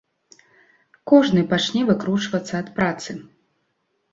[1.11, 3.11] Кожны пачне выкручвацца ад працы.